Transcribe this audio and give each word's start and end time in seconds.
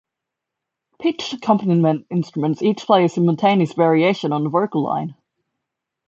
Pitched 0.99 1.31
accompaniment 1.33 2.07
instruments 2.09 2.63
each 2.63 2.87
play 2.87 3.05
a 3.05 3.09
simultaneous 3.09 3.73
variation 3.73 4.33
on 4.33 4.43
the 4.43 4.49
vocal 4.49 4.81
line. 4.81 5.13